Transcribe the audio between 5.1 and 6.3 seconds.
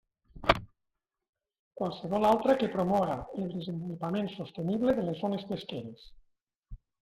les zones pesqueres.